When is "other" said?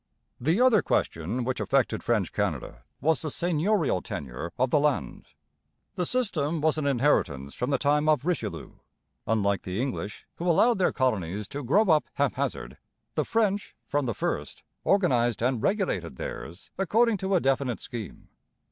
0.59-0.81